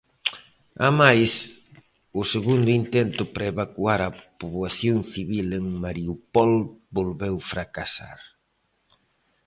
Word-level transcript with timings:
Amais, 0.89 1.33
o 2.19 2.21
segundo 2.33 2.67
intento 2.81 3.21
para 3.33 3.49
evacuar 3.53 3.99
á 4.07 4.09
poboación 4.39 4.97
civil 5.13 5.47
en 5.59 5.65
Mariúpol 5.83 6.51
volveu 6.97 7.35
fracasar. 7.51 8.19